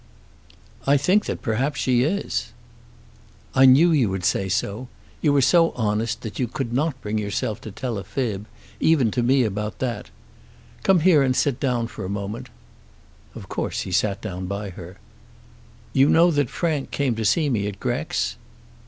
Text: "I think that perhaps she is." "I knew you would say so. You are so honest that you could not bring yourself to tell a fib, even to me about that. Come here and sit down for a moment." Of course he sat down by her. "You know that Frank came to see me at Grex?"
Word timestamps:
"I 0.87 0.97
think 0.97 1.25
that 1.27 1.43
perhaps 1.43 1.79
she 1.79 2.01
is." 2.01 2.53
"I 3.53 3.65
knew 3.65 3.91
you 3.91 4.09
would 4.09 4.25
say 4.25 4.49
so. 4.49 4.87
You 5.21 5.35
are 5.35 5.43
so 5.43 5.73
honest 5.75 6.21
that 6.21 6.39
you 6.39 6.47
could 6.47 6.73
not 6.73 6.99
bring 7.03 7.19
yourself 7.19 7.61
to 7.61 7.71
tell 7.71 7.99
a 7.99 8.03
fib, 8.03 8.47
even 8.79 9.11
to 9.11 9.21
me 9.21 9.43
about 9.43 9.77
that. 9.77 10.09
Come 10.81 11.01
here 11.01 11.21
and 11.21 11.35
sit 11.35 11.59
down 11.59 11.85
for 11.85 12.03
a 12.03 12.09
moment." 12.09 12.49
Of 13.35 13.47
course 13.47 13.81
he 13.81 13.91
sat 13.91 14.21
down 14.21 14.47
by 14.47 14.71
her. 14.71 14.97
"You 15.93 16.09
know 16.09 16.31
that 16.31 16.49
Frank 16.49 16.89
came 16.89 17.13
to 17.13 17.23
see 17.23 17.47
me 17.47 17.67
at 17.67 17.79
Grex?" 17.79 18.37